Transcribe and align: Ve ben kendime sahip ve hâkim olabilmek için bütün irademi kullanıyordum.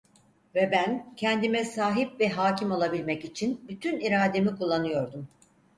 Ve 0.55 0.71
ben 0.71 1.13
kendime 1.17 1.65
sahip 1.65 2.19
ve 2.19 2.29
hâkim 2.29 2.71
olabilmek 2.71 3.25
için 3.25 3.61
bütün 3.67 3.99
irademi 3.99 4.55
kullanıyordum. 4.55 5.27